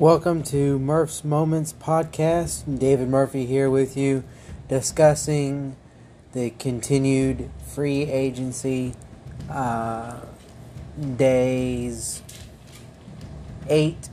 [0.00, 2.78] Welcome to Murph's Moments podcast.
[2.78, 4.22] David Murphy here with you
[4.68, 5.74] discussing
[6.32, 8.94] the continued free agency
[9.50, 10.20] uh,
[11.16, 12.22] days
[13.68, 14.08] 8,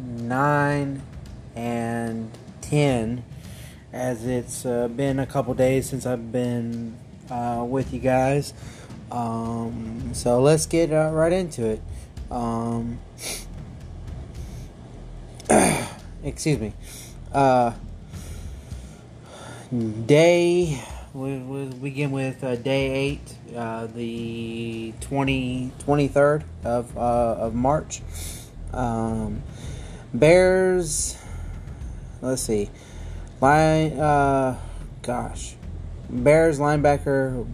[0.00, 1.02] 9,
[1.54, 3.24] and 10
[3.92, 6.98] as it's uh, been a couple days since I've been
[7.30, 8.52] uh, with you guys.
[9.12, 11.80] Um, so let's get uh, right into it.
[12.32, 12.98] Um,
[16.22, 16.72] excuse me.
[17.32, 17.72] Uh,
[20.06, 20.80] day,
[21.14, 28.02] we, we begin with uh, day eight, uh, the 20, 23rd of, uh, of March.
[28.72, 29.42] Um,
[30.12, 31.16] Bears,
[32.20, 32.70] let's see.
[33.40, 34.58] Line, uh,
[35.02, 35.54] gosh.
[36.08, 37.46] Bears linebacker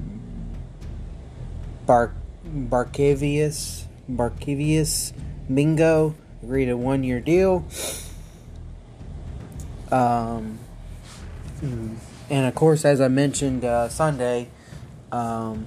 [1.85, 2.15] Bar
[2.47, 5.13] Barkevious Barkevious
[5.49, 7.67] Mingo agreed a one year deal.
[9.91, 10.59] Um,
[12.31, 14.49] and of course, as I mentioned uh, Sunday,
[15.13, 15.67] um,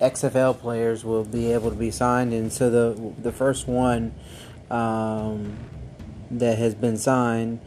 [0.00, 4.14] XFL players will be able to be signed, and so the the first one
[4.70, 5.56] um,
[6.30, 7.60] that has been signed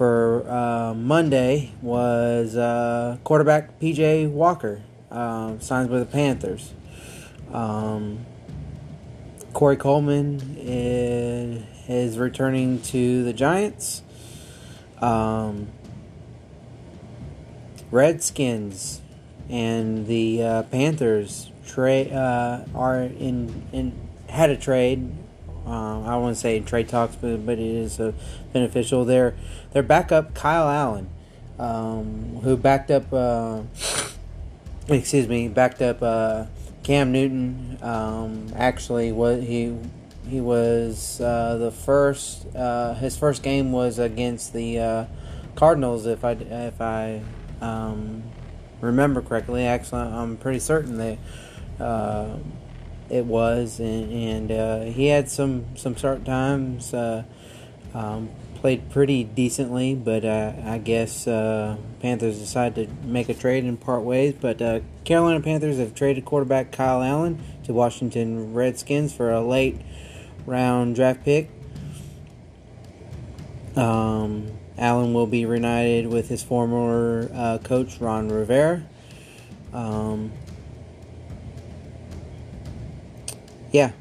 [0.00, 6.72] for uh, Monday was uh, quarterback PJ Walker, um, signs with the Panthers.
[7.52, 8.24] Um,
[9.52, 14.02] Corey Coleman is, is, returning to the Giants.
[15.00, 15.68] Um,
[17.90, 19.00] Redskins
[19.48, 23.92] and the uh, Panthers trade uh, are in in
[24.28, 25.12] had a trade.
[25.66, 28.12] Uh, I won't say trade talks, but but it is uh,
[28.52, 29.04] beneficial.
[29.04, 29.34] Their
[29.72, 31.08] their backup Kyle Allen,
[31.58, 33.12] um, who backed up.
[33.12, 33.62] Uh,
[34.88, 36.46] excuse me, backed up uh,
[36.82, 37.78] Cam Newton.
[37.82, 39.76] Um, actually, what he
[40.30, 42.46] he was uh, the first.
[42.54, 45.04] Uh, his first game was against the uh,
[45.56, 47.22] Cardinals, if I if I
[47.60, 48.22] um,
[48.80, 49.66] remember correctly.
[49.66, 51.18] Actually, I'm pretty certain that
[51.84, 52.36] uh,
[53.08, 56.94] it was, and, and uh, he had some some start times.
[57.92, 58.30] Um,
[58.60, 63.80] played pretty decently, but uh, I guess uh, Panthers decided to make a trade and
[63.80, 64.34] part ways.
[64.38, 69.80] But uh, Carolina Panthers have traded quarterback Kyle Allen to Washington Redskins for a late
[70.46, 71.48] round draft pick.
[73.76, 78.82] Um, Allen will be reunited with his former uh, coach Ron Rivera.
[79.72, 80.32] Um,
[83.70, 83.92] yeah,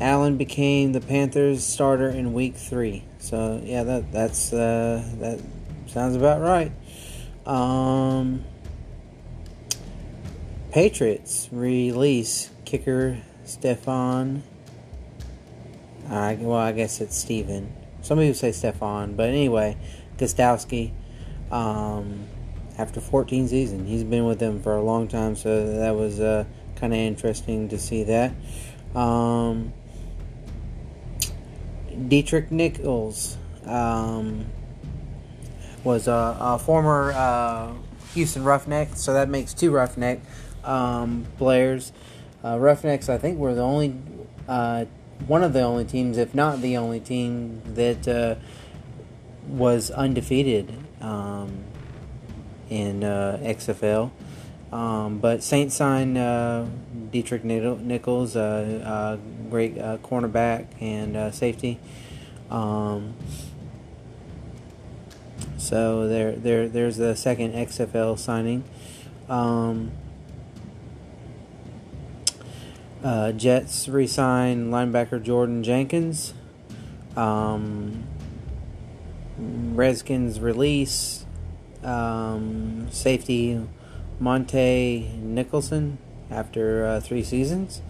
[0.00, 3.04] Allen became the Panthers starter in Week Three.
[3.18, 5.40] So yeah, that that's uh, that
[5.86, 6.70] sounds about right.
[7.46, 8.44] Um,
[10.70, 14.42] Patriots release kicker Stefan.
[16.08, 17.72] Well, I guess it's Steven.
[18.02, 19.76] Some people say Stefan, but anyway,
[20.16, 20.92] Gostkowski.
[21.50, 22.26] Um,
[22.78, 26.44] after 14 seasons, he's been with them for a long time, so that was uh,
[26.76, 28.32] kind of interesting to see that.
[28.94, 29.72] Um,
[31.90, 33.36] Deatrick Nichols
[33.66, 34.46] um,
[35.82, 37.72] was a, a former uh,
[38.14, 40.20] Houston Roughneck, so that makes two Roughneck
[40.62, 41.92] um, players.
[42.44, 43.96] Uh, Roughnecks, I think, were the only
[44.46, 44.84] uh,
[45.26, 48.36] one of the only teams, if not the only team, that uh,
[49.48, 51.64] was undefeated um,
[52.70, 54.10] in uh, XFL.
[54.72, 56.66] Um, but Saint signed uh,
[57.10, 61.80] Deatrick Nichols, uh, uh, great uh, cornerback and uh, safety.
[62.50, 63.14] Um,
[65.56, 68.64] so there, there, there's the second XFL signing.
[69.28, 69.92] Um,
[73.02, 76.34] uh, Jets re-sign linebacker Jordan Jenkins.
[77.16, 78.04] Um,
[79.38, 81.24] Redskins release
[81.84, 83.60] um, safety
[84.20, 85.98] Montae Nicholson
[86.30, 87.82] after uh, three seasons.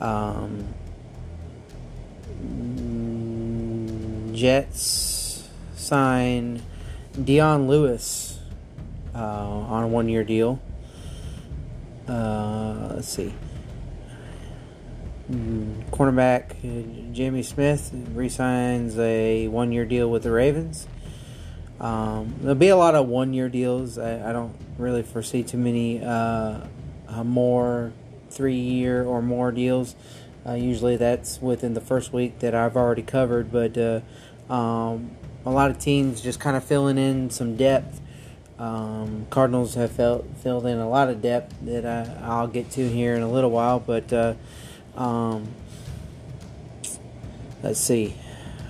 [0.00, 0.74] Um,
[4.34, 6.62] Jets sign
[7.22, 8.38] Dion Lewis
[9.14, 10.60] uh, on a one year deal.
[12.08, 13.32] Uh, let's see.
[15.30, 20.88] Cornerback uh, Jimmy Smith resigns a one year deal with the Ravens.
[21.80, 23.96] Um, there'll be a lot of one year deals.
[23.96, 26.66] I, I, don't really foresee too many uh,
[27.08, 27.92] uh, more
[28.28, 29.94] three year or more deals.
[30.44, 34.00] Uh, usually that's within the first week that I've already covered, but uh,
[34.52, 35.12] um,
[35.46, 38.00] a lot of teams just kind of filling in some depth.
[38.58, 42.88] Um, Cardinals have felt, filled in a lot of depth that I, will get to
[42.88, 44.34] here in a little while, but uh,
[45.00, 45.48] um,
[47.62, 48.14] let's see.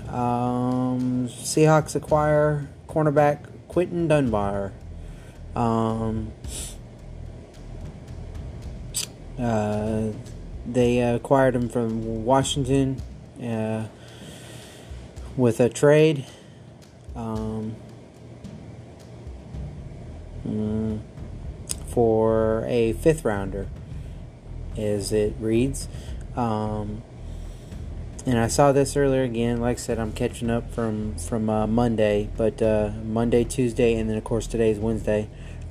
[0.08, 4.72] Um, Seahawks acquire cornerback Quinton Dunbar.
[5.54, 6.32] Um,
[9.38, 10.08] uh,
[10.66, 13.02] they acquired him from Washington
[13.42, 13.86] uh,
[15.36, 16.26] with a trade.
[17.16, 17.74] Um,
[20.46, 21.00] mm,
[21.88, 23.68] for a fifth rounder,
[24.76, 25.88] as it reads.
[26.36, 27.02] Um,
[28.26, 29.60] and I saw this earlier again.
[29.60, 34.10] Like I said, I'm catching up from from uh, Monday, but uh, Monday, Tuesday, and
[34.10, 35.28] then of course today's Wednesday.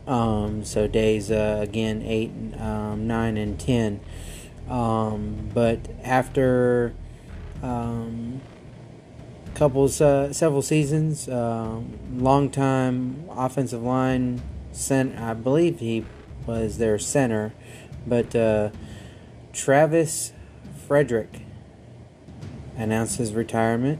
[0.07, 3.99] Um, so days uh, again eight, um, nine, and ten.
[4.67, 6.93] Um, but after
[7.61, 8.41] um,
[9.53, 11.81] couples, uh, several seasons, uh,
[12.13, 14.41] long time offensive line
[14.71, 15.21] center.
[15.21, 16.05] I believe he
[16.45, 17.53] was their center,
[18.07, 18.69] but uh,
[19.53, 20.33] Travis
[20.89, 21.41] Frederick
[22.75, 23.99] announced his retirement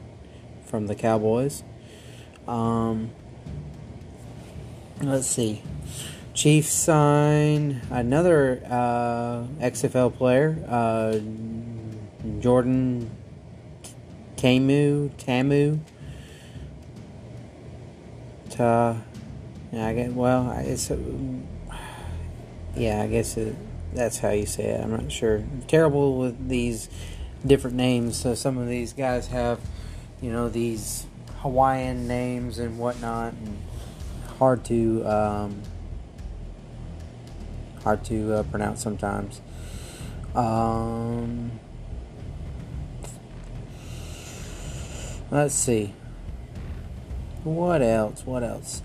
[0.65, 1.63] from the Cowboys.
[2.47, 3.11] Um,
[4.99, 5.61] let's see.
[6.33, 11.19] Chiefs sign another uh, XFL player, uh,
[12.39, 13.11] Jordan
[14.37, 15.11] Ta'amu.
[15.15, 15.79] Ta'amu.
[18.49, 18.97] Ta.
[19.71, 20.13] Yeah, I get.
[20.13, 20.91] Well, it's.
[22.75, 23.55] Yeah, I guess it,
[23.93, 24.81] that's how you say it.
[24.81, 25.43] I'm not sure.
[25.67, 26.89] terrible with these
[27.45, 28.17] different names.
[28.17, 29.59] So some of these guys have,
[30.21, 31.05] you know, these
[31.41, 33.57] Hawaiian names and whatnot, and
[34.37, 35.61] hard to um,
[37.83, 39.41] hard to uh, pronounce sometimes.
[40.35, 41.59] Um,
[45.31, 45.93] let's see.
[47.43, 48.25] What else?
[48.25, 48.81] What else?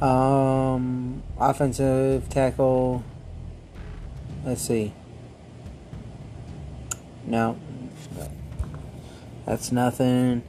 [0.00, 3.02] Um, offensive tackle.
[4.44, 4.92] Let's see.
[7.26, 7.58] No,
[9.46, 10.42] that's nothing.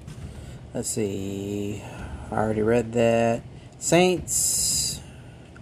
[0.74, 1.82] Let's see.
[2.30, 3.42] I already read that.
[3.80, 5.00] Saints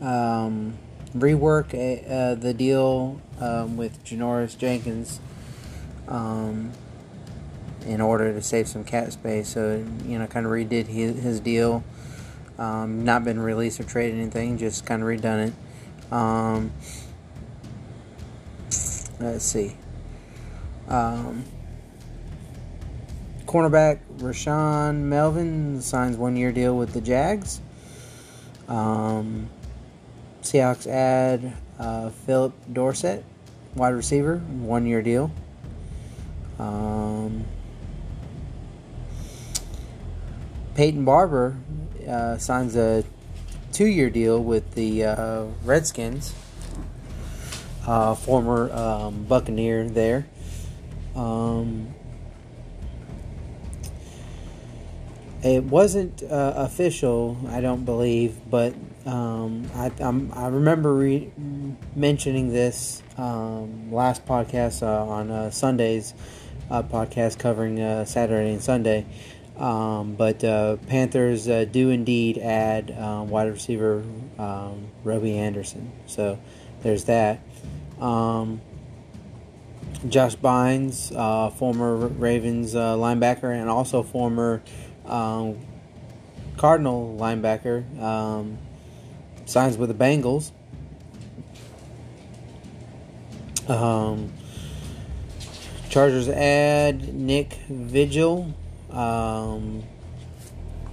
[0.02, 0.78] um,
[1.16, 5.20] rework a, uh, the deal um, with Janoris Jenkins
[6.08, 6.72] um,
[7.86, 9.50] in order to save some cap space.
[9.50, 11.84] So, you know, kind of redid his, his deal.
[12.58, 15.54] Um, not been released or traded anything, just kind of redone it.
[19.24, 19.74] Let's see.
[20.90, 21.46] Um,
[23.46, 27.62] cornerback Rashaan Melvin signs one year deal with the Jags.
[28.68, 29.50] Um,
[30.42, 33.24] Seahawks add uh, Phillip Dorsett,
[33.76, 35.32] wide receiver, one year deal.
[36.60, 37.46] Um,
[40.76, 41.56] Peyton Barber
[42.06, 43.06] uh, signs a
[43.72, 46.34] two year deal with the uh, Redskins,
[47.88, 50.26] uh, former um, Buccaneer there.
[51.16, 51.94] Um,
[55.44, 58.74] it wasn't uh, official, I don't believe, but
[59.06, 61.32] um, I, i remember re-
[61.96, 66.14] mentioning this um, last podcast uh, on uh, Sunday's
[66.72, 69.06] uh, podcast covering uh, Saturday and Sunday.
[69.58, 70.40] Um, but
[70.88, 72.90] Panthers do indeed add
[73.30, 74.04] wide receiver
[74.40, 75.92] um, Robbie Anderson.
[76.08, 76.40] So
[76.82, 77.40] there's that.
[78.00, 78.62] Um,
[80.08, 84.62] Josh Bynes, uh, former Ravens uh, linebacker and also former
[85.06, 85.58] um,
[86.58, 88.58] Cardinal linebacker, um,
[89.46, 90.52] signs with the Bengals.
[93.68, 94.34] Um,
[95.90, 98.54] Chargers add Nick Vigil
[98.92, 99.84] um,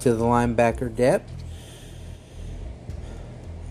[0.00, 1.30] to the linebacker depth.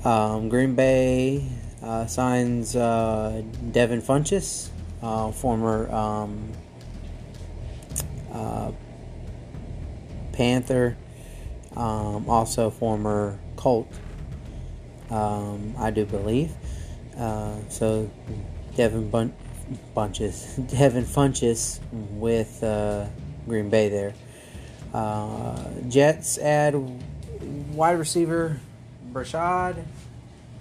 [0.04, 1.48] Um, Green Bay
[1.84, 4.70] uh, signs uh, Devin Funchess
[5.02, 6.52] uh, former um,
[8.32, 8.72] uh,
[10.34, 10.98] Panther,
[11.76, 13.92] um, also former Colt,
[15.10, 16.52] um, I do believe.
[17.18, 18.10] Uh, so
[18.76, 19.34] Devin Bun-
[19.94, 23.06] Bunches, Devin Funchess with uh,
[23.48, 24.14] Green Bay there.
[25.90, 26.76] Jets add
[27.74, 28.60] wide receiver
[29.12, 29.84] Breshad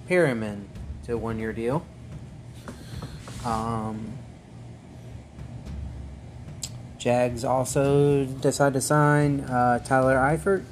[0.09, 0.65] Perriman
[1.09, 1.85] to a one year deal.
[3.45, 4.13] Um,
[6.99, 10.65] Jags also decided to sign uh, Tyler Eifert,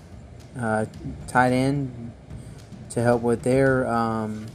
[0.59, 0.85] uh,
[1.26, 2.12] tight end,
[2.90, 4.47] to help with their um,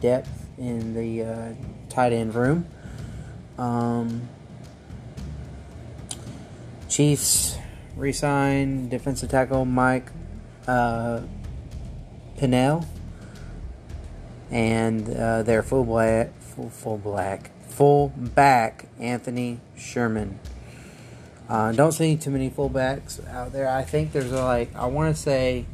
[0.00, 1.52] depth in the uh,
[1.88, 2.66] tight end room.
[3.58, 4.28] Um,
[6.90, 7.56] Chiefs
[7.96, 10.10] resign defensive tackle Mike
[10.66, 11.22] uh,
[12.36, 12.84] Pennel
[14.52, 20.38] and uh, their full black, full, full black, full back Anthony Sherman.
[21.48, 23.68] Uh, don't see too many fullbacks out there.
[23.68, 25.66] I think there's a, like I want to say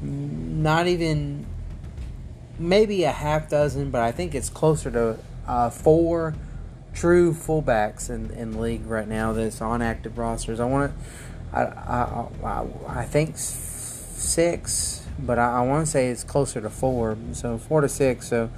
[0.00, 1.46] not even
[2.58, 6.34] maybe a half dozen, but I think it's closer to uh, four
[6.94, 10.60] true fullbacks in, in league right now that's on active rosters.
[10.60, 13.36] I want to, I, I, I, I think
[14.22, 17.16] six, but I, I want to say it's closer to four.
[17.32, 18.28] So four to six.
[18.28, 18.50] So,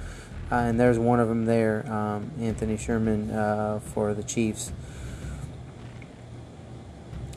[0.51, 4.71] uh, and there's one of them there, um, Anthony Sherman uh, for the Chiefs.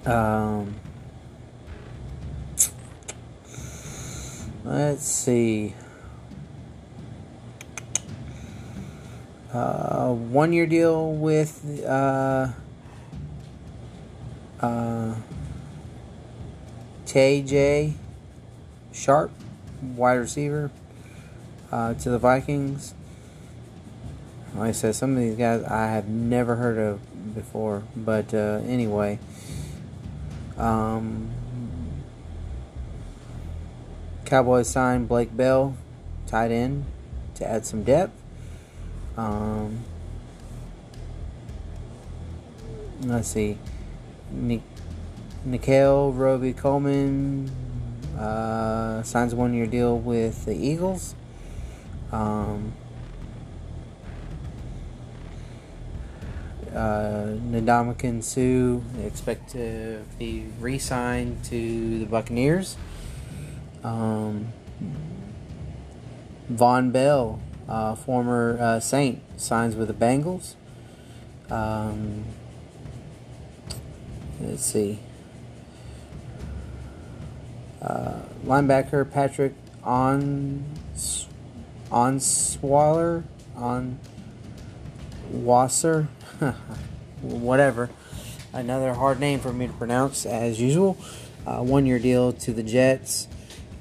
[0.04, 0.74] Um,
[4.64, 5.74] let's see.
[9.52, 12.48] Uh, one year deal with uh,
[14.60, 15.14] uh,
[17.06, 17.94] Tajae
[18.98, 19.30] Sharpe,
[19.80, 20.70] wide receiver,
[21.70, 22.94] uh, to the Vikings.
[24.54, 28.60] Like I said, some of these guys I have never heard of before, but uh,
[28.66, 29.18] anyway.
[30.56, 31.30] Um,
[34.24, 35.76] Cowboys signed Blake Bell,
[36.26, 36.84] tight end,
[37.36, 38.20] to add some depth.
[39.16, 39.84] Um,
[43.02, 43.58] let's see.
[44.32, 44.62] Nick,
[45.44, 47.50] Nickell Robey-Coleman
[48.18, 51.14] uh, signs one year deal with the Eagles.
[52.10, 52.72] Um,
[56.74, 62.76] uh, Ndamukong Suh expect to be re signed to the Buccaneers.
[63.84, 64.52] Um,
[66.50, 70.54] Vonn Bell uh, former uh, Saint, signs with the Bengals.
[71.50, 72.24] Um,
[74.40, 74.98] let's see.
[77.80, 79.54] Uh, linebacker Patrick
[81.90, 83.24] on Swaller
[83.56, 83.98] on
[85.30, 86.08] Wasser,
[87.22, 87.90] whatever.
[88.52, 90.96] Another hard name for me to pronounce, as usual.
[91.46, 93.28] Uh, one year deal to the Jets.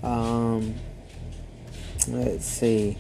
[0.04, 0.76] Um,
[2.08, 2.98] let's see.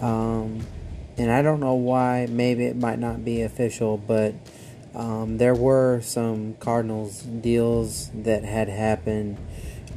[0.00, 0.60] Um,
[1.16, 4.34] and I don't know why, maybe it might not be official, but
[4.94, 9.38] um, there were some Cardinals deals that had happened.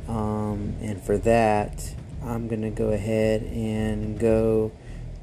[0.07, 1.93] Um, and for that,
[2.23, 4.71] I'm going to go ahead and go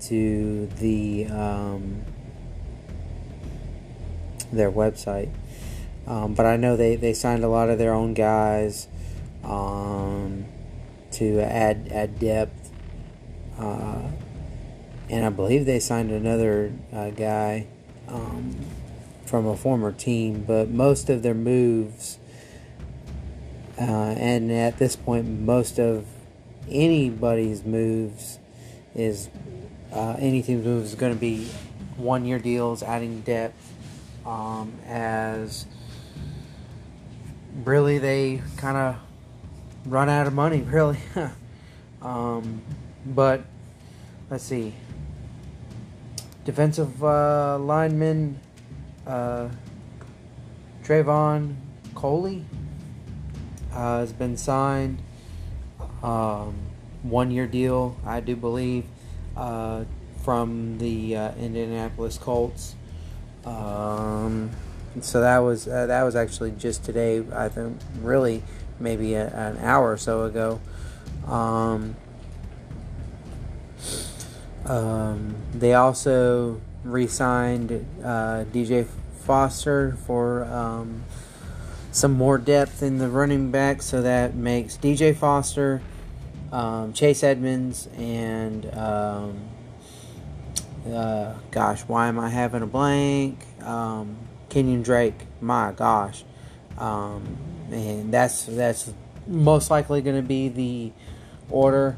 [0.02, 2.02] to the um,
[4.52, 5.30] their website.
[6.06, 8.88] Um, but I know they, they signed a lot of their own guys
[9.44, 10.46] um,
[11.12, 12.72] to add add depth.
[13.58, 14.10] Uh,
[15.10, 17.66] and I believe they signed another uh, guy
[18.08, 18.56] um,
[19.28, 20.44] from a former team.
[20.46, 22.18] But most of their moves,
[23.78, 26.06] uh, and at this point, most of
[26.70, 28.38] anybody's moves
[28.94, 29.28] is
[29.92, 31.46] uh, any team's moves is going to be
[31.96, 33.74] one year deals, adding depth.
[34.26, 35.64] Um, as
[37.64, 38.96] really they kind of
[39.86, 40.98] run out of money, really.
[42.02, 42.62] um,
[43.06, 43.44] but
[44.30, 44.74] let's see
[46.48, 48.40] defensive uh, lineman
[49.08, 49.48] uh,
[50.84, 51.56] Trevon
[51.94, 52.44] Coley
[53.72, 55.00] uh, has been signed.
[56.02, 56.54] Um,
[57.02, 58.84] one year deal, I do believe,
[59.36, 59.84] uh,
[60.22, 62.74] from the uh, Indianapolis Colts.
[63.44, 64.50] Um,
[65.00, 67.24] so that was uh, that was actually just today.
[67.32, 68.42] I think really
[68.80, 70.60] maybe a, an hour or so ago.
[71.26, 71.96] Um,
[74.66, 78.86] um, they also re-signed uh, DJ
[79.20, 81.04] Foster for um,
[81.92, 85.82] some more depth in the running back, so that makes DJ Foster,
[86.50, 89.38] um, Chase Edmonds, and um,
[90.90, 93.38] uh, gosh, why am I having a blank?
[93.62, 94.16] Um,
[94.48, 95.26] Kenyon Drake.
[95.40, 96.24] My gosh,
[96.78, 97.36] um,
[97.70, 98.90] and that's that's
[99.26, 100.92] most likely going to be the
[101.50, 101.96] order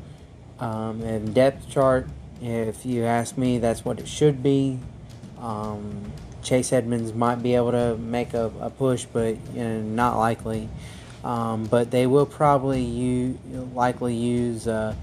[0.58, 2.08] um, and depth chart
[2.40, 4.78] if you ask me, that's what it should be.
[5.38, 10.16] Um, Chase Edmonds might be able to make a, a push, but you know, not
[10.16, 10.68] likely.
[11.22, 13.36] Um, but they will probably
[13.74, 14.94] likely use uh,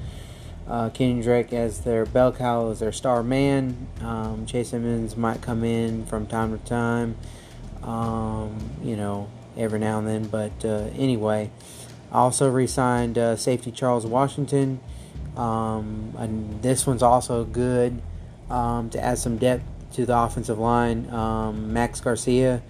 [0.67, 3.88] uh, Kenny Drake as their bell cow, as their star man.
[4.01, 7.15] Um, Chase Edmonds might come in from time to time,
[7.84, 10.27] um, you know, every now and then.
[10.27, 11.51] But uh, anyway,
[12.12, 14.79] I also re signed uh, safety Charles Washington.
[15.38, 18.01] Um, and this one's also good
[18.50, 19.63] um, to add some depth
[19.94, 21.10] to the offensive line.
[21.12, 22.62] Um, Max Garcia,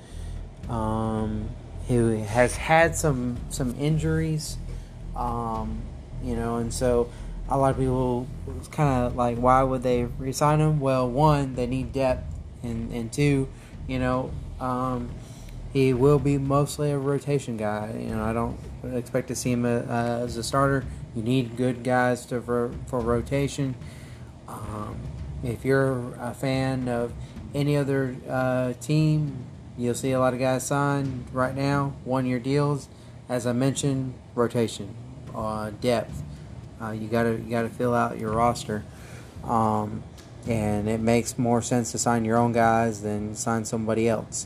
[0.69, 1.49] um,
[1.87, 4.57] who has had some some injuries,
[5.15, 5.81] um,
[6.21, 7.09] you know, and so
[7.49, 10.81] a lot of people was kind of like, why would they resign him?
[10.81, 12.25] Well, one, they need depth,
[12.63, 13.47] and and two,
[13.87, 15.09] you know, um,
[15.71, 17.95] he will be mostly a rotation guy.
[17.97, 18.59] You know, I don't
[18.93, 19.79] expect to see him uh,
[20.25, 20.83] as a starter.
[21.17, 23.73] You need good guys to for, for rotation.
[24.47, 24.99] Um,
[25.43, 27.11] if you're a fan of
[27.55, 29.45] any other uh, team,
[29.79, 32.87] you'll see a lot of guys signed right now, one-year deals.
[33.29, 34.93] As I mentioned, rotation,
[35.33, 36.21] uh, depth.
[36.79, 38.85] Uh, you gotta you gotta fill out your roster,
[39.43, 40.03] um,
[40.47, 44.45] and it makes more sense to sign your own guys than sign somebody else.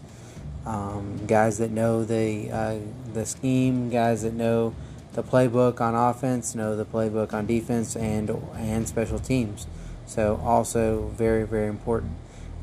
[0.66, 2.78] Um, guys that know the uh,
[3.14, 4.74] the scheme, guys that know
[5.14, 9.68] the playbook on offense, know the playbook on defense, and and special teams.
[10.06, 12.14] So also very very important.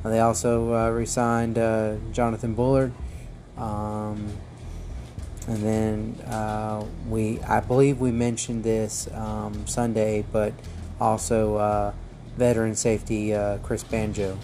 [0.04, 2.92] Uh, they also uh, re-signed uh, Jonathan Bullard.
[3.56, 4.30] Um,
[5.48, 10.52] and then uh, we, I believe we mentioned this um, Sunday, but
[11.00, 11.92] also uh,
[12.36, 14.38] veteran safety uh, Chris Banjo.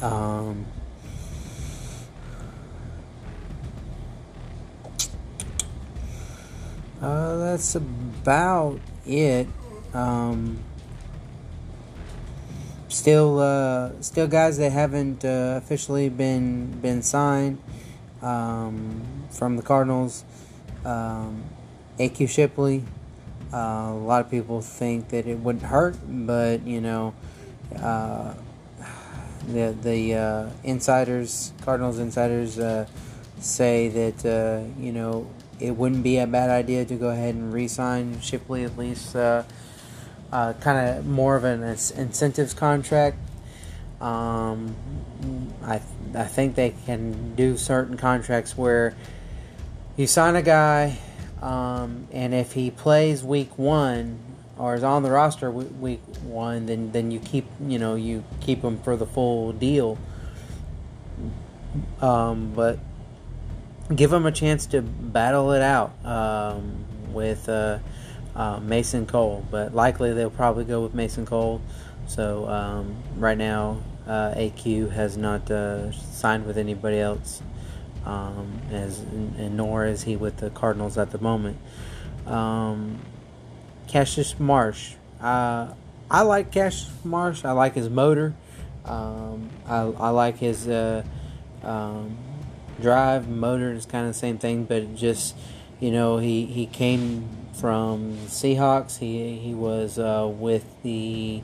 [0.00, 0.64] Um,
[7.02, 9.48] uh, that's about it.
[9.92, 10.58] Um,
[12.88, 17.58] still, uh, still guys that haven't uh, officially been been signed
[18.22, 20.24] um, from the Cardinals.
[20.84, 21.42] Um,
[21.98, 22.84] AQ Shipley.
[23.52, 27.14] Uh, a lot of people think that it wouldn't hurt, but you know,
[27.76, 28.32] uh,
[29.48, 32.86] the the uh, insiders, Cardinals insiders, uh,
[33.40, 35.26] say that uh, you know
[35.60, 39.14] it wouldn't be a bad idea to go ahead and re-sign Shipley at least.
[39.14, 39.44] Uh,
[40.30, 43.16] kind of more of an incentives contract.
[44.00, 44.74] Um,
[45.62, 45.80] I
[46.14, 48.94] I think they can do certain contracts where
[49.96, 50.98] you sign a guy,
[51.42, 54.18] um, and if he plays week one
[54.56, 58.62] or is on the roster week one, then then you keep you know you keep
[58.62, 59.98] him for the full deal.
[62.00, 62.78] Um, but
[63.94, 67.78] give him a chance to battle it out um, with uh,
[68.34, 71.60] uh, Mason Cole, but likely they'll probably go with Mason Cole.
[72.06, 77.42] So um, right now, uh, AQ has not uh, signed with anybody else,
[78.04, 81.58] um, as and nor is he with the Cardinals at the moment.
[82.26, 83.00] Um,
[83.88, 85.72] Cassius Marsh, uh,
[86.10, 87.44] I like Cassius Marsh.
[87.44, 88.34] I like his motor.
[88.84, 91.04] Um, I, I like his uh,
[91.62, 92.16] um,
[92.80, 93.28] drive.
[93.28, 95.36] Motor is kind of the same thing, but just
[95.78, 98.98] you know he he came from Seahawks.
[98.98, 101.42] He he was uh, with the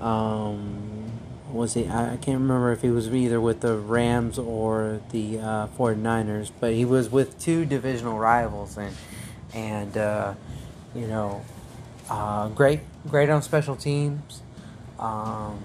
[0.00, 1.12] um,
[1.52, 1.86] was he?
[1.86, 6.72] I can't remember if he was either with the Rams or the uh, 49ers, but
[6.72, 8.96] he was with two divisional rivals, and
[9.54, 10.34] and uh,
[10.94, 11.44] you know,
[12.10, 14.42] uh, great great on special teams.
[14.98, 15.62] Um,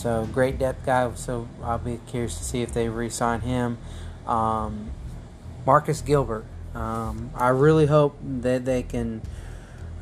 [0.00, 1.12] so great depth guy.
[1.14, 3.78] So I'll be curious to see if they re-sign him.
[4.26, 4.90] Um,
[5.66, 6.44] Marcus Gilbert.
[6.74, 9.20] Um, I really hope that they can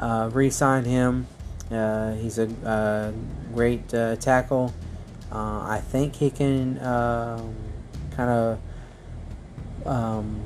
[0.01, 1.27] uh, re-sign him.
[1.71, 3.13] Uh, he's a uh,
[3.55, 4.73] great uh, tackle.
[5.31, 7.55] Uh, I think he can um,
[8.13, 8.59] kind of
[9.85, 10.41] um,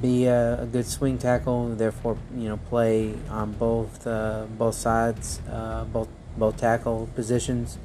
[0.00, 5.40] be a, a, good swing tackle, therefore you know play on both uh, both sides,
[5.50, 7.78] uh, both both tackle positions.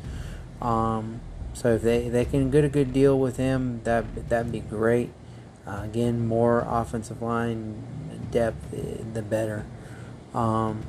[0.61, 1.21] Um,
[1.53, 5.11] so if they, they can get a good deal with him, that that'd be great.
[5.65, 7.83] Uh, again, more offensive line
[8.31, 9.65] depth, the better.
[10.33, 10.83] Um,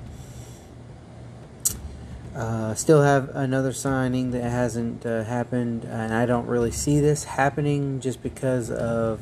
[2.35, 7.25] uh, still have another signing that hasn't uh, happened, and I don't really see this
[7.25, 9.21] happening just because of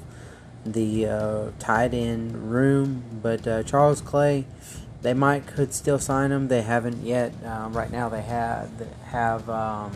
[0.66, 3.04] the uh, tight end room.
[3.22, 4.44] But uh, Charles Clay,
[5.00, 6.48] they might could still sign him.
[6.48, 7.32] They haven't yet.
[7.44, 8.70] Um, right now, they have
[9.06, 9.92] have um,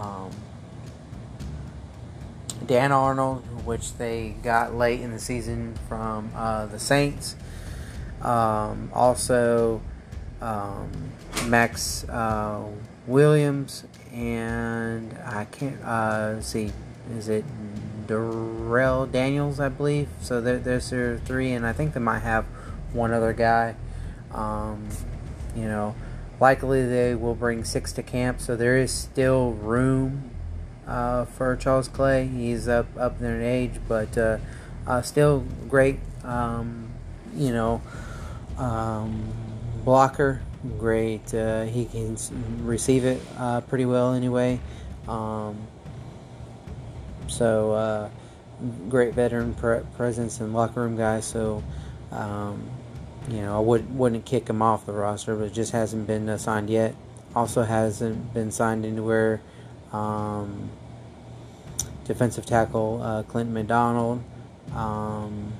[0.00, 0.30] um,
[2.66, 7.36] Dan Arnold, which they got late in the season from uh, the Saints.
[8.22, 9.80] Um, also.
[10.40, 11.10] Um,
[11.46, 12.64] Maxx uh,
[13.06, 16.72] Williams, and I can't uh, see.
[17.16, 17.44] Is it
[18.06, 19.58] Darrell Daniels?
[19.58, 20.08] I believe.
[20.20, 22.44] So there, there's their three, and I think they might have
[22.92, 23.74] one other guy.
[24.32, 24.88] Um,
[25.56, 25.94] you know,
[26.40, 30.30] likely they will bring six to camp, so there is still room
[30.86, 32.26] uh, for Charles Clay.
[32.26, 34.38] He's up up there in age, but uh,
[34.86, 36.00] uh, still great.
[36.24, 36.90] Um,
[37.34, 37.82] you know,
[38.58, 39.32] um,
[39.84, 40.42] blocker
[40.78, 41.32] great.
[41.32, 42.16] Uh, he can
[42.64, 44.60] receive it uh, pretty well anyway.
[45.08, 45.56] Um,
[47.28, 48.10] so uh,
[48.88, 51.20] great veteran pre- presence and locker room guy.
[51.20, 51.62] So
[52.10, 52.68] um,
[53.28, 56.38] you know, I would, wouldn't kick him off the roster, but just hasn't been uh,
[56.38, 56.94] signed yet.
[57.34, 59.40] Also hasn't been signed anywhere.
[59.92, 60.70] Um,
[62.04, 64.22] defensive tackle uh, Clinton McDonald
[64.74, 65.52] um,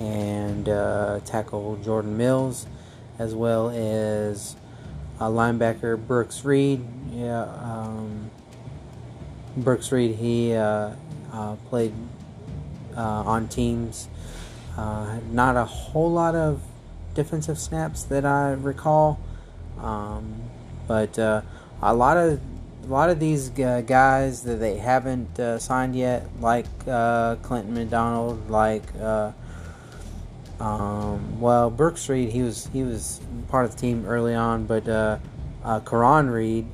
[0.00, 2.66] and uh, tackle Jordan Mills,
[3.18, 4.56] as well as
[5.18, 6.84] linebacker Brooks Reed.
[7.12, 8.30] Yeah, um,
[9.56, 10.16] Brooks Reed.
[10.16, 10.90] He uh,
[11.32, 11.94] uh, played
[12.96, 14.08] uh, on teams.
[14.76, 16.60] not a whole lot of
[17.14, 19.20] defensive snaps that I recall,
[19.78, 20.42] um,
[20.86, 21.44] but a
[21.94, 22.40] lot of
[22.84, 28.50] a lot of these guys that they haven't uh, signed yet, like uh, Clinton McDonald,
[28.50, 29.32] like uh,
[30.58, 34.88] um, well Brooks Reed, he was he was part of the team early on, but
[34.88, 35.18] uh,
[35.64, 36.66] uh, Caraun Reid,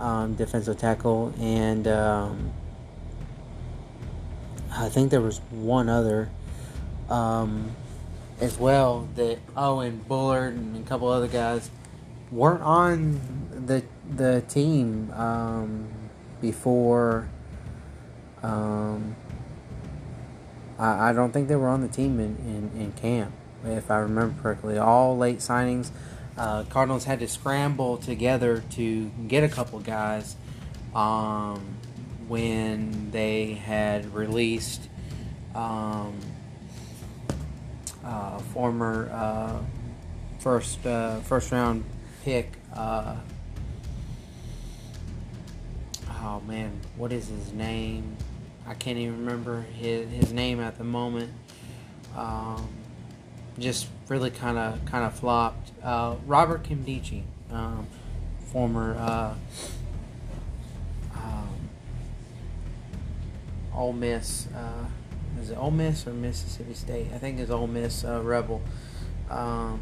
[0.00, 2.52] um, defensive tackle, and um,
[4.72, 6.28] I think there was one other.
[7.08, 7.70] Um,
[8.40, 11.70] as well that Owen Bullard and a couple other guys
[12.30, 13.20] weren't on
[13.66, 13.82] the
[14.14, 15.88] the team um,
[16.40, 17.28] before.
[18.42, 19.16] Um,
[20.78, 23.32] I, I don't think they were on the team in, in, in camp,
[23.64, 24.78] if I remember correctly.
[24.78, 25.90] All late signings.
[26.36, 30.36] Uh, Cardinals had to scramble together to get a couple guys
[30.94, 31.78] um,
[32.28, 34.88] when they had released
[35.54, 36.18] um,
[38.06, 39.58] uh, former uh,
[40.38, 41.84] first uh, first round
[42.24, 43.16] pick uh,
[46.26, 48.16] oh man, what is his name?
[48.66, 51.32] I can't even remember his, his name at the moment.
[52.16, 52.68] Um,
[53.58, 55.70] just really kind of kind of flopped.
[55.82, 57.86] Uh, Robert Nkemdiche, um,
[58.52, 58.96] former
[61.14, 61.70] um,
[63.74, 64.48] Ole Miss.
[64.54, 64.86] Uh,
[65.40, 67.08] is it Ole Miss or Mississippi State?
[67.14, 68.62] I think it's Ole Miss uh, Rebel.
[69.30, 69.80] Um,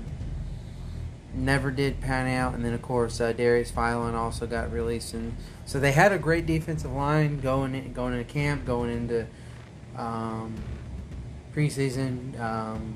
[1.34, 2.54] never did pan out.
[2.54, 5.14] And then, of course, uh, Darius Philon also got released.
[5.14, 9.26] And so they had a great defensive line going in, going into camp, going into
[9.96, 10.54] um,
[11.54, 12.38] preseason.
[12.40, 12.94] Um,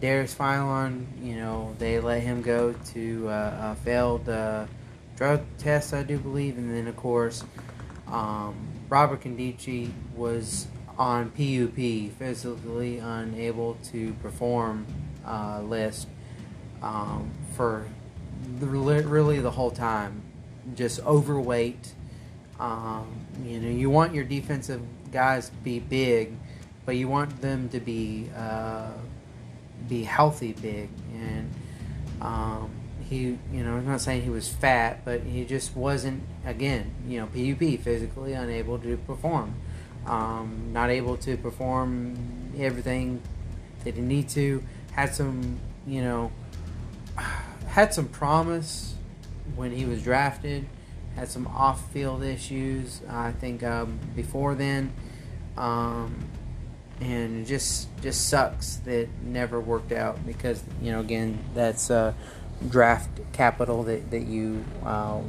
[0.00, 4.66] Darius Philon, you know, they let him go to uh, a failed uh,
[5.16, 6.58] drug test, I do believe.
[6.58, 7.44] And then, of course,
[8.06, 8.54] um,
[8.88, 14.86] Robert Nkemdiche was on PUP, physically unable to perform
[15.26, 16.08] uh, list
[16.82, 17.86] um, for
[18.58, 20.22] the, really the whole time.
[20.74, 21.94] Just overweight.
[22.58, 24.80] Um, you know, you want your defensive
[25.12, 26.32] guys to be big,
[26.84, 28.92] but you want them to be uh,
[29.88, 30.88] be healthy big.
[31.14, 31.50] And
[32.20, 32.70] um,
[33.08, 36.22] he, you know, I'm not saying he was fat, but he just wasn't.
[36.44, 39.54] Again, you know, PUP physically unable to perform,
[40.06, 42.16] um, not able to perform
[42.58, 43.20] everything
[43.84, 44.62] that he need to.
[44.92, 46.32] Had some, you know
[47.68, 48.94] had some promise
[49.54, 50.66] when he was drafted.
[51.14, 54.92] Had some off-field issues, I think, um, before then,
[55.56, 56.14] um,
[57.00, 62.12] and it just just sucks that never worked out because you know again that's uh,
[62.68, 65.20] draft capital that that you uh,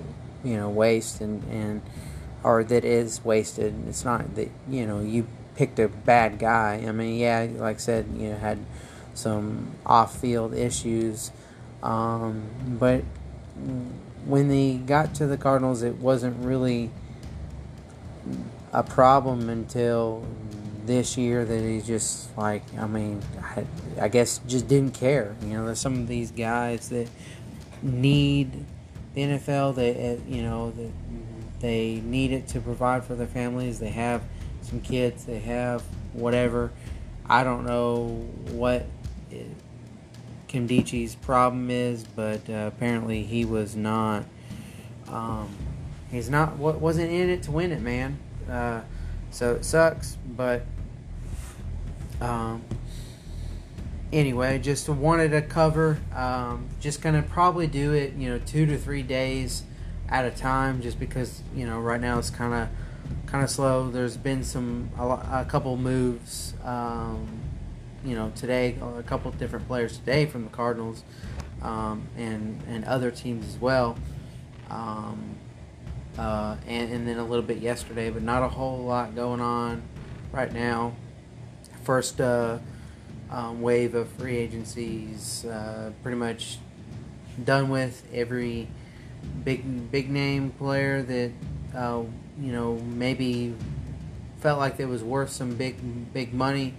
[0.43, 1.81] you know waste and and
[2.43, 3.73] or that is wasted.
[3.87, 6.83] It's not that you know you picked a bad guy.
[6.87, 8.59] I mean, yeah, like I said, you know had
[9.13, 11.31] some off-field issues
[11.83, 12.43] um,
[12.79, 13.03] but
[14.25, 16.89] when they got to the Cardinals, it wasn't really
[18.73, 20.25] a problem until
[20.85, 23.65] this year that he just like I mean I,
[24.01, 25.35] I, guess just didn't care.
[25.41, 27.09] You know, there's some of these guys that
[27.81, 28.65] need
[29.13, 29.75] the NFL.
[29.75, 30.91] That uh, you know that
[31.59, 33.79] they need it to provide for their families.
[33.79, 34.21] They have
[34.61, 35.25] some kids.
[35.25, 35.81] They have
[36.13, 36.71] whatever.
[37.27, 38.85] I don't know what.
[39.31, 39.47] It,
[40.47, 44.23] Nkemdiche's problem is, but uh, apparently he was not.
[45.07, 45.49] Um,
[46.09, 46.57] he's not.
[46.57, 48.17] What wasn't in it to win it, man.
[48.49, 48.81] Uh,
[49.29, 50.65] so it sucks, but
[52.21, 52.63] um,
[54.13, 55.99] anyway, just wanted to cover.
[56.15, 59.63] Um, just gonna probably do it, you know, two to three days
[60.09, 62.69] at a time, just because you know right now it's kind of
[63.27, 63.89] kind of slow.
[63.89, 66.53] There's been some a, a couple moves.
[66.63, 67.41] Um,
[68.03, 71.03] you know today a couple different players today from the Cardinals
[71.61, 73.97] um, and and other teams as well.
[74.69, 75.35] Um,
[76.17, 79.83] uh, and, and then a little bit yesterday, but not a whole lot going on
[80.31, 80.93] right now.
[81.83, 82.57] First uh,
[83.29, 86.57] um, wave of free agencies uh, pretty much
[87.43, 88.03] done with.
[88.11, 88.67] Every
[89.43, 91.31] big big name player that
[91.75, 92.03] uh,
[92.39, 93.55] you know maybe
[94.39, 95.75] felt like it was worth some big
[96.13, 96.73] big money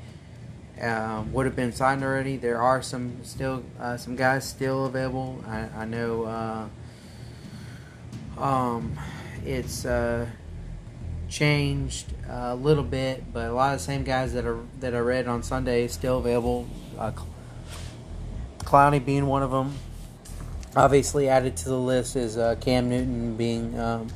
[0.81, 2.37] um, would have been signed already.
[2.37, 5.43] There are some still uh, some guys still available.
[5.47, 8.99] I, I know uh, um,
[9.45, 10.27] it's uh,
[11.29, 14.99] changed a little bit, but a lot of the same guys that are that I
[14.99, 16.69] read on Sunday is still available.
[16.99, 17.13] Uh,
[18.61, 19.75] Clowney being one of them.
[20.77, 24.09] Obviously, added to the list is uh, Cam Newton being um,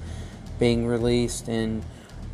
[0.58, 1.84] being released and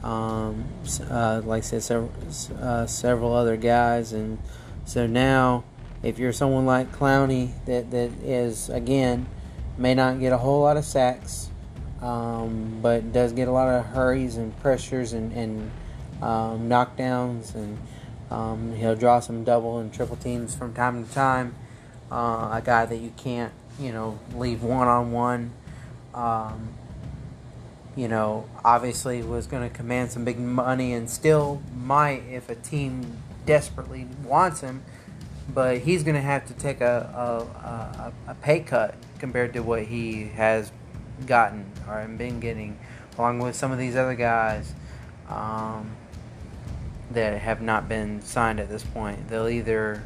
[0.03, 0.65] um,
[1.11, 2.13] uh, like I said, several,
[2.61, 4.39] uh, several other guys, and
[4.85, 5.65] so now,
[6.03, 9.27] if you're someone like Clowney that that is again
[9.77, 11.49] may not get a whole lot of sacks,
[12.03, 15.71] um, but does get a lot of hurries and pressures and, and
[16.23, 17.79] um, knockdowns, and
[18.31, 21.55] um, he'll draw some double and triple teams from time to time.
[22.11, 25.53] Uh, a guy that you can't, you know, leave one on one
[27.99, 32.55] you know, obviously was going to command some big money and still might if a
[32.55, 34.85] team desperately wants him.
[35.53, 39.83] But he's going to have to take a, a, a, pay cut compared to what
[39.83, 40.71] he has
[41.27, 42.79] gotten or been getting,
[43.19, 44.73] along with some of these other guys
[45.29, 45.91] um,
[47.11, 49.29] that have not been signed at this point.
[49.29, 50.05] They'll either,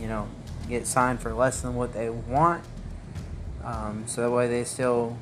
[0.00, 0.28] you know,
[0.72, 2.64] get signed for less than what they want,
[3.64, 5.16] um, so that way they still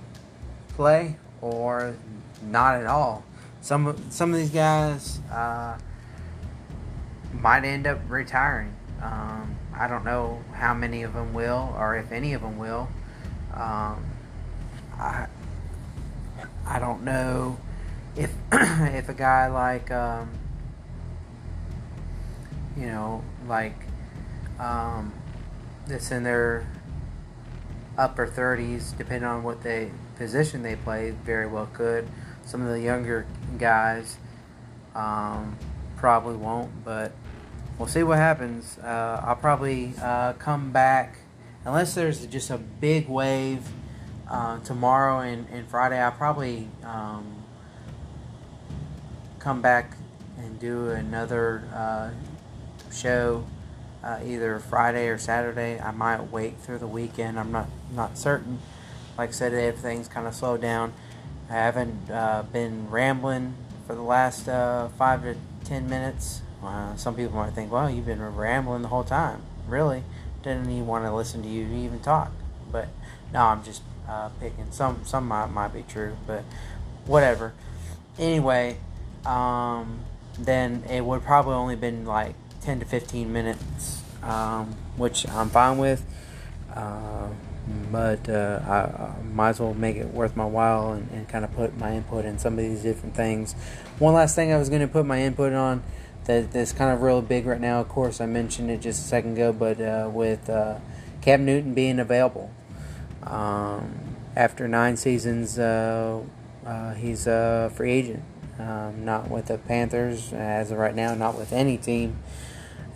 [0.69, 1.97] play or
[2.43, 3.25] not at all.
[3.61, 5.79] Some some of these guys uh,
[7.33, 8.75] might end up retiring.
[9.03, 12.89] Um, I don't know how many of them will, or if any of them will.
[13.55, 14.05] Um,
[14.99, 15.27] I
[16.67, 17.59] I don't know
[18.17, 20.31] if if a guy like um,
[22.77, 23.77] you know like
[24.59, 25.13] um,
[25.91, 26.67] that's in their
[27.99, 32.09] upper 30s, depending on what they position they play, very well could.
[32.45, 33.27] Some of the younger
[33.59, 34.17] guys
[34.95, 35.57] um,
[35.97, 37.13] probably won't, but
[37.79, 38.79] we'll see what happens.
[38.79, 41.19] Uh, I'll probably uh, come back,
[41.65, 43.69] unless there's just a big wave
[44.31, 45.99] uh, tomorrow and, and Friday.
[45.99, 47.45] I'll probably um,
[49.39, 49.97] come back
[50.39, 52.11] and do another uh,
[52.93, 53.45] show.
[54.03, 55.79] Uh, either Friday or Saturday.
[55.79, 57.39] I might wait through the weekend.
[57.39, 58.61] I'm not not certain
[59.21, 60.95] like I said, everything's kind of slowed down.
[61.51, 63.55] I haven't uh, been rambling
[63.87, 66.41] for the last uh, five to ten minutes.
[66.65, 69.43] Uh, some people might think, well, you've been rambling the whole time.
[69.69, 70.05] Really?
[70.43, 72.33] Didn't even want to listen to you even talk.
[72.73, 72.89] But
[73.31, 74.71] no, I'm just uh, picking.
[74.71, 76.45] Some some might, might be true, but
[77.05, 77.53] whatever.
[78.19, 78.79] Anyway,
[79.27, 80.01] um,
[80.39, 85.79] then it would probably only been like 10 to 15 minutes, um, which I'm fine
[85.79, 86.05] with.
[86.75, 87.29] Uh,
[87.91, 91.45] but uh, I, I, might as well make it worth my while and, and kind
[91.45, 93.55] of put my input in some of these different things.
[93.99, 95.83] One last thing I was going to put my input on
[96.25, 97.81] that, that's kind of real big right now.
[97.81, 100.79] Of course, I mentioned it just a second ago, but uh, with uh,
[101.23, 102.51] Cam Newton being available
[103.23, 106.21] um, after nine seasons, uh,
[106.65, 108.23] uh, he's a free agent.
[108.59, 112.19] Um, not with the Panthers as of right now, not with any team.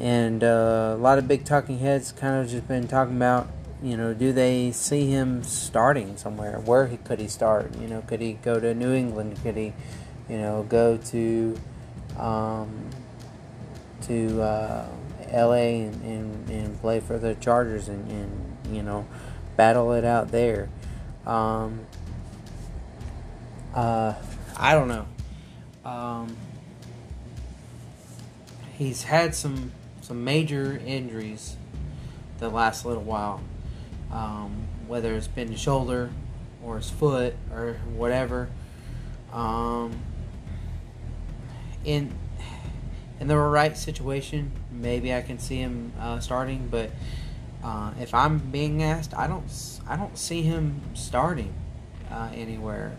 [0.01, 3.49] And uh, a lot of big talking heads kind of just been talking about
[3.85, 6.59] you know, do they see him starting somewhere?
[6.59, 7.77] Where he, could he start?
[7.79, 9.39] You know, could he go to New England?
[9.43, 9.75] Could he,
[10.27, 11.61] you know, go to
[12.19, 12.89] um,
[14.07, 14.87] to uh,
[15.29, 15.83] L.A.
[15.83, 19.07] And, and, and, play for the Chargers and, and you know
[19.55, 20.71] battle it out there?
[21.27, 21.81] Um,
[23.75, 24.15] uh,
[24.57, 25.07] I don't know.
[25.85, 26.37] Um,
[28.79, 29.73] he's had some
[30.05, 31.57] some major injuries
[32.39, 33.41] the last little while
[34.15, 36.11] um, whether it's been the shoulder
[36.63, 38.49] or his foot or whatever.
[39.33, 40.01] Um,
[41.85, 42.15] in
[43.21, 46.69] in the right situation, maybe I can see him uh, starting.
[46.71, 46.91] But
[47.63, 49.45] uh, if I'm being asked, I don't
[49.87, 51.53] I don't see him starting
[52.11, 52.97] uh, anywhere.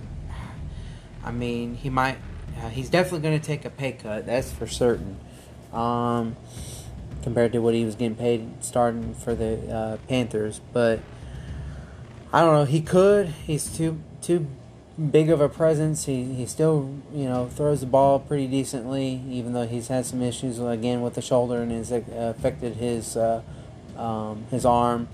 [1.24, 2.18] I mean, he might.
[2.62, 4.26] Uh, he's definitely going to take a pay cut.
[4.26, 5.18] That's for certain.
[5.74, 6.36] Um,
[7.26, 10.62] compared to what he was getting paid starting for the uh, Panthers.
[10.72, 11.00] But
[12.32, 12.66] I don't know.
[12.66, 13.30] He could.
[13.48, 14.48] He's too too
[15.12, 16.06] big of a presence.
[16.06, 20.22] He he still you know throws the ball pretty decently, even though he's had some
[20.22, 23.42] issues again with the shoulder and has affected his uh,
[23.98, 25.08] um, his arm.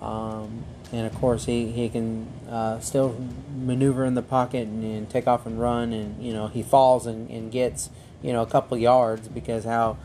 [0.00, 3.16] Um, and of course, he he can uh, still
[3.56, 5.92] maneuver in the pocket and, and, take off and run.
[5.92, 7.88] And you know he falls and, and gets
[8.20, 9.96] you know a couple yards because how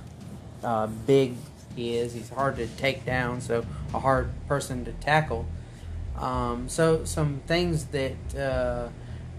[0.63, 1.36] uh, big
[1.78, 2.13] he is.
[2.13, 5.46] He's hard to take down, so a hard person to tackle.
[6.17, 8.89] Um, so some things that uh,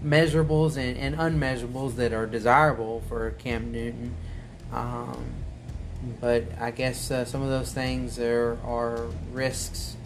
[0.03, 4.15] measurables and, and, unmeasurables that are desirable for Cam Newton.
[4.71, 5.33] Um,
[6.21, 9.97] but I guess uh, some of those things are, are risks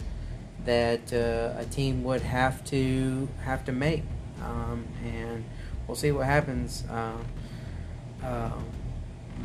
[0.64, 4.02] that uh, a team would have to have to make,
[4.42, 5.44] um, and
[5.86, 6.82] we'll see what happens.
[6.90, 7.18] Uh,
[8.24, 8.64] um,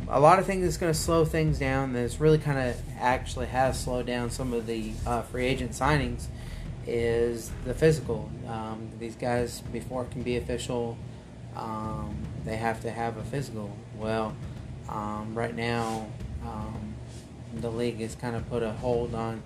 [0.08, 1.92] a lot of things that's going to slow things down.
[1.92, 6.26] That's really kind of actually has slowed down some of the uh, free agent signings
[6.86, 8.30] is the physical.
[8.48, 10.96] Um, these guys before it can be official,
[11.56, 13.76] um, they have to have a physical.
[13.96, 14.34] Well,
[14.88, 16.08] um, right now,
[16.44, 16.94] um,
[17.54, 19.42] the league has kind of put a hold on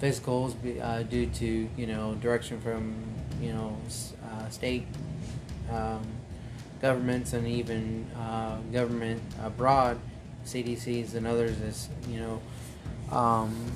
[0.00, 2.94] physicals uh, due to you know direction from
[3.40, 3.76] you know
[4.26, 4.86] uh, state
[5.70, 6.02] um,
[6.82, 9.98] governments and even uh, government abroad,
[10.44, 13.72] CDCs and others is you know um,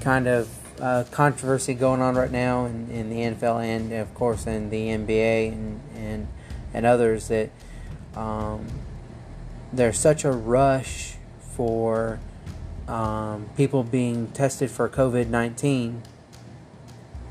[0.00, 0.48] kind of
[0.80, 4.88] uh, controversy going on right now in, in the NFL and of course in the
[4.88, 6.28] NBA and and,
[6.74, 7.50] and others that
[8.16, 8.66] um,
[9.72, 11.14] there's such a rush
[11.54, 12.18] for
[12.88, 16.02] um, people being tested for COVID 19,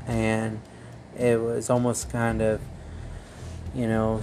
[0.06, 0.60] and
[1.18, 2.60] it was almost kind of,
[3.74, 4.20] you know,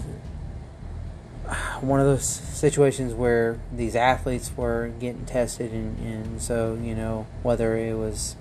[1.83, 7.27] one of those situations where these athletes were getting tested, and, and so, you know,
[7.43, 8.35] whether it was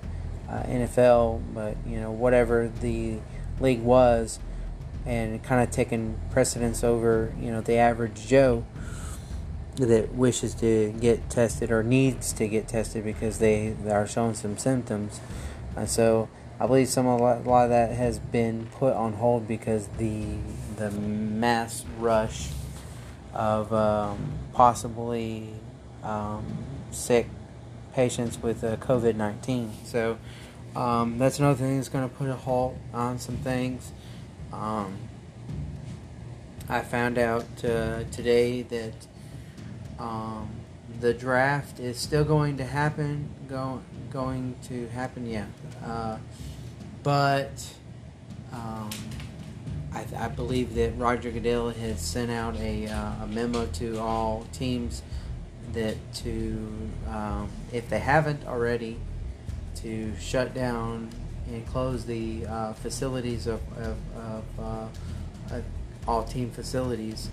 [0.49, 3.19] uh, NFL, but, you know, whatever the
[3.59, 4.39] league was,
[5.05, 8.65] and kind of taking precedence over, you know, the average Joe
[9.75, 14.57] that wishes to get tested or needs to get tested because they, are showing some
[14.57, 15.19] symptoms.
[15.75, 16.29] And so
[16.59, 20.37] I believe some of a lot of that has been put on hold because the
[20.77, 22.49] the mass rush
[23.33, 25.49] of um, possibly
[26.03, 26.45] um,
[26.91, 27.27] sick
[27.93, 29.71] patients with uh, COVID nineteen.
[29.85, 30.17] So
[30.75, 33.91] um, that's another thing that's going to put a halt on some things.
[34.51, 34.97] Um,
[36.69, 38.93] I found out uh, today that
[39.99, 40.49] um,
[40.99, 43.29] the draft is still going to happen.
[43.49, 45.45] Go, going to happen, yeah.
[45.85, 46.17] Uh,
[47.03, 47.51] but
[48.53, 48.89] um,
[49.93, 54.47] I, I, believe that Roger Goodell has sent out a, uh, a memo to all
[54.51, 55.03] teams
[55.73, 58.97] that to, um, if they haven't already,
[59.77, 61.09] to shut down
[61.47, 64.87] and close the uh, facilities of, of, of uh,
[66.07, 67.29] all team facilities.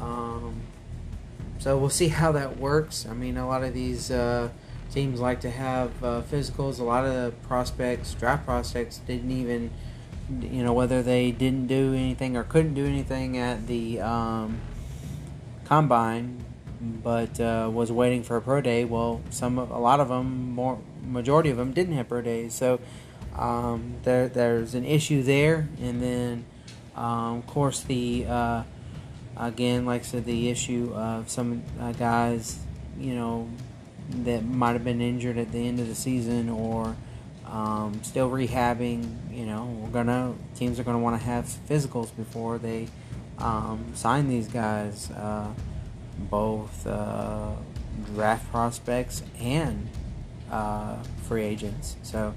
[0.00, 0.60] Um,
[1.58, 3.06] so we'll see how that works.
[3.08, 4.48] I mean, a lot of these uh,
[4.92, 6.78] teams like to have uh, physicals.
[6.78, 9.70] A lot of the prospects, draft prospects, didn't even,
[10.28, 14.60] you know, whether they didn't do anything or couldn't do anything at the um,
[15.64, 16.44] combine,
[16.80, 18.84] but uh, was waiting for a pro day.
[18.84, 22.54] Well, some, a lot of them, more majority of them, didn't have pro days.
[22.54, 22.80] So
[23.36, 26.44] um, there, there's an issue there, and then,
[26.96, 28.62] um, of course, the uh,
[29.38, 32.58] Again, like I said, the issue of some uh, guys,
[32.98, 33.48] you know,
[34.24, 36.96] that might have been injured at the end of the season or
[37.50, 39.06] um, still rehabbing.
[39.32, 42.88] You know, we're gonna teams are gonna want to have physicals before they
[43.38, 45.52] um, sign these guys, uh,
[46.18, 47.52] both uh,
[48.14, 49.88] draft prospects and
[50.50, 51.96] uh, free agents.
[52.02, 52.34] So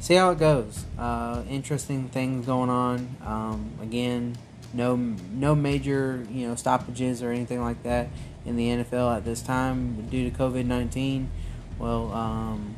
[0.00, 0.84] see how it goes.
[0.98, 3.16] Uh, interesting things going on.
[3.24, 4.36] Um, again,
[4.74, 8.08] no no major you know stoppages or anything like that
[8.44, 11.30] in the NFL at this time due to COVID nineteen.
[11.78, 12.76] Well, um,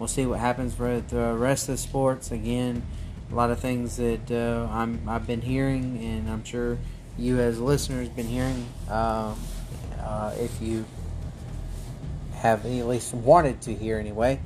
[0.00, 2.32] we'll see what happens for the rest of the sports.
[2.32, 2.82] Again,
[3.30, 6.78] a lot of things that uh, I'm I've been hearing, and I'm sure
[7.16, 8.66] you as listeners been hearing.
[8.88, 9.36] Uh,
[10.00, 10.84] uh, if you
[12.34, 14.40] have at least wanted to hear anyway.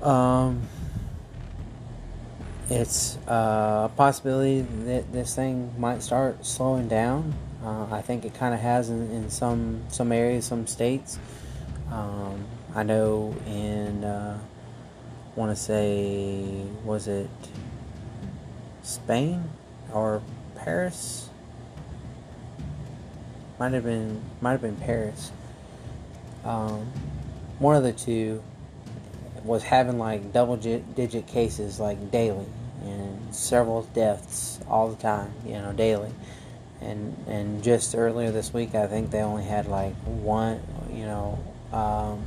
[0.00, 0.62] Um,
[2.70, 7.34] it's uh, a possibility that this thing might start slowing down.
[7.64, 11.18] Uh, I think it kind of has in, in, some some areas, some states.
[11.90, 12.44] Um,
[12.78, 14.38] I know in uh,
[15.34, 17.28] want to say was it
[18.82, 19.50] Spain
[19.92, 20.22] or
[20.54, 21.28] Paris?
[23.58, 25.32] Might have been might have been Paris.
[26.44, 26.86] Um,
[27.58, 28.44] one of the two
[29.42, 32.46] was having like double digit cases like daily
[32.84, 36.12] and several deaths all the time, you know, daily.
[36.80, 40.60] And and just earlier this week, I think they only had like one,
[40.92, 41.40] you know,
[41.72, 42.22] um,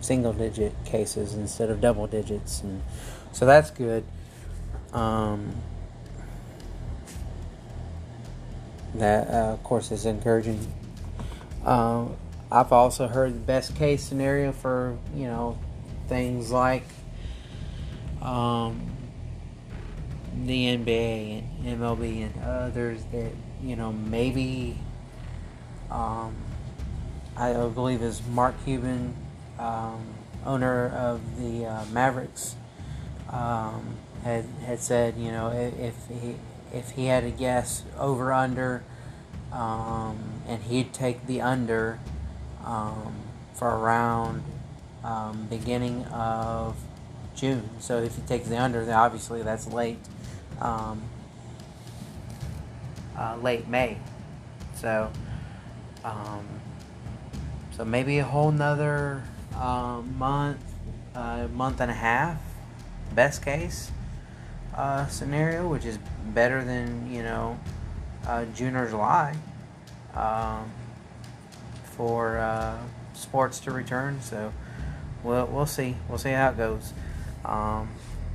[0.00, 2.82] single digit cases instead of double digits, and
[3.32, 4.04] so that's good.
[4.92, 5.54] Um,
[8.94, 10.72] that uh, of course is encouraging.
[11.64, 12.16] Um,
[12.50, 15.58] I've also heard the best case scenario for you know
[16.08, 16.84] things like
[18.22, 18.80] um,
[20.44, 23.32] the NBA and MLB and others that
[23.62, 24.78] you know maybe
[25.90, 26.34] um,
[27.36, 29.14] I believe is Mark Cuban,
[29.58, 30.06] um,
[30.46, 32.56] owner of the uh, Mavericks,
[33.30, 36.36] um, had had said, you know, if he
[36.72, 38.82] if he had to guess over under,
[39.52, 41.98] um, and he'd take the under
[42.64, 43.14] um,
[43.54, 44.42] for around
[45.04, 46.76] um, beginning of
[47.34, 47.68] June.
[47.78, 49.98] So if he takes the under, then obviously that's late,
[50.60, 51.02] um,
[53.16, 53.98] uh, late May.
[54.76, 55.10] So,
[57.76, 59.22] so maybe a whole nother
[59.58, 60.60] uh, month,
[61.14, 62.40] uh, month and a half,
[63.14, 63.90] best case
[64.78, 65.98] uh, scenario, which is
[66.32, 67.58] better than you know
[68.26, 69.36] uh, June or July
[70.14, 70.70] um,
[71.84, 72.78] for uh,
[73.12, 74.20] sports to return.
[74.22, 74.52] So
[75.22, 76.92] we'll we'll see we'll see how it goes.
[77.44, 77.88] Um,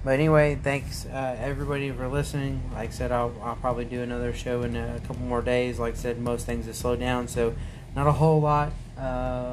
[0.04, 2.62] but anyway, thanks uh, everybody for listening.
[2.74, 5.80] Like I said, I'll, I'll probably do another show in a couple more days.
[5.80, 7.56] Like I said, most things have slowed down, so
[7.96, 9.02] not a whole lot uh,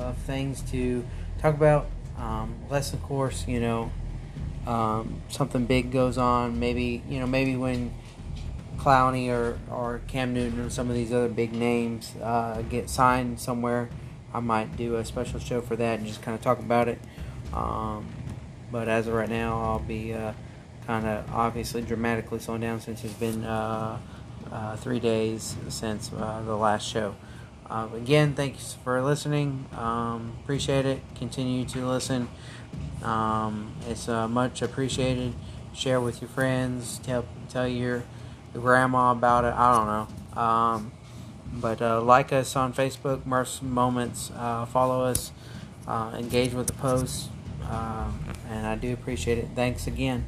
[0.09, 1.05] of things to
[1.41, 1.87] talk about.
[2.19, 3.91] Um, unless, of course, you know,
[4.67, 6.61] um, something big goes on.
[6.61, 7.95] Maybe you know, maybe when
[8.77, 13.41] Clowney or, or Cam Newton or some of these other big names uh, get signed
[13.41, 13.89] somewhere,
[14.33, 16.99] I might do a special show for that and just kind of talk about it.
[17.53, 18.07] Um,
[18.71, 20.33] but as of right now, I'll be uh,
[20.87, 23.99] kind of obviously dramatically slowing down since it's been uh,
[24.51, 27.15] uh three days since uh, the last show.
[27.71, 29.67] Uh, again, thanks for listening.
[29.77, 31.01] Um, appreciate it.
[31.15, 32.29] Continue to listen.
[33.03, 35.35] Um, it's much appreciated.
[35.73, 36.99] Share with your friends.
[37.05, 38.03] Tell tell your,
[38.53, 39.55] grandma about it.
[39.55, 40.43] I don't know.
[40.43, 40.93] Um,
[41.53, 44.31] but uh, like us on Facebook, Murph's Moments.
[44.37, 45.33] Uh, follow us.
[45.87, 47.29] Uh, engage with the posts.
[47.69, 48.19] Um,
[48.49, 49.49] and I do appreciate it.
[49.55, 50.27] Thanks again.